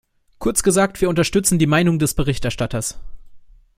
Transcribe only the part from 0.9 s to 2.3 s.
wir unterstützen die Meinung des